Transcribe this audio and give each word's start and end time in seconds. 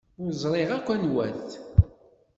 Ur 0.21 0.29
ẓriɣ 0.43 0.69
akk 0.77 0.87
anwa-t. 0.93 1.49